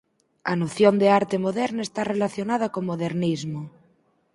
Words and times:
A 0.51 0.53
noción 0.61 0.95
de 1.01 1.07
arte 1.19 1.37
moderna 1.45 1.81
está 1.83 2.01
relacionada 2.13 2.71
co 2.73 2.87
modernismo. 2.89 3.61